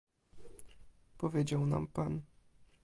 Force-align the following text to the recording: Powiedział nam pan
Powiedział 1.17 1.65
nam 1.69 1.87
pan 1.87 2.21